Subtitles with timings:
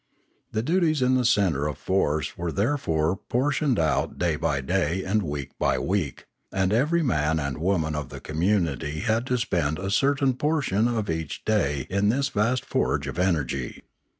[0.51, 5.03] The duties in the centre of force were there fore portioned out day by day
[5.03, 9.77] and week by week; and every man and woman of the community had to spend
[9.77, 13.83] a certain portion of time each day in this vast forge of energy.